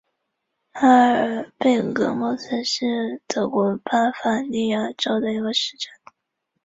[0.73, 5.93] 哈尔贝格莫斯是德国巴伐利亚州的一个市镇。